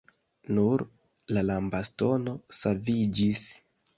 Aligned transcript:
Nur 0.59 0.81
la 1.35 1.43
lambastono 1.49 2.35
saviĝis. 2.61 3.45